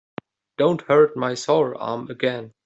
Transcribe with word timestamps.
Don't 0.57 0.81
hurt 0.81 1.15
my 1.15 1.35
sore 1.35 1.75
arm 1.77 2.09
again. 2.09 2.55